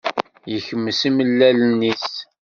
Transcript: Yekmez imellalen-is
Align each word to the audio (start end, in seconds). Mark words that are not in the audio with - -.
Yekmez 0.53 0.99
imellalen-is 1.09 2.07